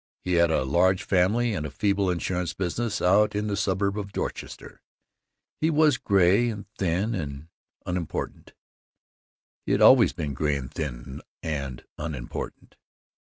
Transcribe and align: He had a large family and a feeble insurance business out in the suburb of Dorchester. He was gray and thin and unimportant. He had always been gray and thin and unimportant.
He 0.23 0.31
had 0.33 0.49
a 0.49 0.63
large 0.63 1.03
family 1.03 1.53
and 1.53 1.63
a 1.63 1.69
feeble 1.69 2.09
insurance 2.09 2.55
business 2.55 3.03
out 3.03 3.35
in 3.35 3.45
the 3.45 3.55
suburb 3.55 3.99
of 3.99 4.11
Dorchester. 4.11 4.81
He 5.59 5.69
was 5.69 5.99
gray 5.99 6.49
and 6.49 6.65
thin 6.79 7.13
and 7.13 7.49
unimportant. 7.85 8.53
He 9.63 9.73
had 9.73 9.81
always 9.81 10.11
been 10.11 10.33
gray 10.33 10.55
and 10.55 10.73
thin 10.73 11.21
and 11.43 11.83
unimportant. 11.99 12.77